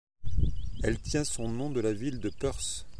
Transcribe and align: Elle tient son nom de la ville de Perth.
Elle 0.81 0.99
tient 0.99 1.23
son 1.23 1.47
nom 1.47 1.69
de 1.69 1.79
la 1.79 1.93
ville 1.93 2.17
de 2.19 2.29
Perth. 2.29 2.87